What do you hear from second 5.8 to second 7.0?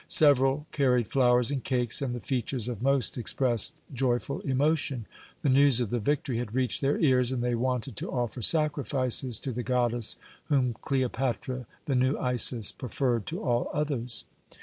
the victory had reached their